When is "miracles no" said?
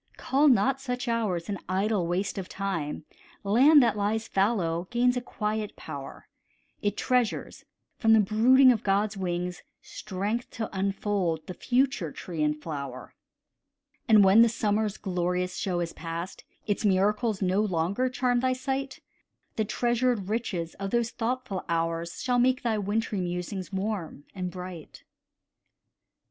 16.83-17.61